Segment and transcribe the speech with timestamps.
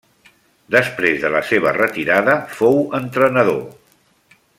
[0.75, 3.63] Després de la seva retirada fou entrenador.